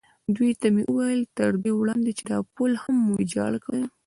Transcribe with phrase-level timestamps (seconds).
[0.35, 3.83] دوی ته مې وویل: تر دې وړاندې چې دا پل هم ویجاړ کړي.